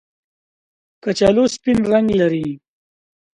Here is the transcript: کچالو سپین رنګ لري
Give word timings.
کچالو 1.03 1.43
سپین 1.53 1.79
رنګ 1.91 2.07
لري 2.19 2.47